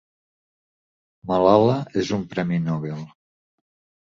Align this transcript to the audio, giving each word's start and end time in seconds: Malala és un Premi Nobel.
Malala 1.31 1.77
és 2.05 2.11
un 2.17 2.25
Premi 2.33 2.61
Nobel. 2.71 3.05